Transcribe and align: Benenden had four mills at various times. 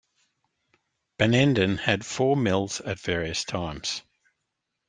Benenden 1.19 1.77
had 1.77 2.03
four 2.03 2.35
mills 2.35 2.81
at 2.83 2.99
various 2.99 3.43
times. 3.45 4.01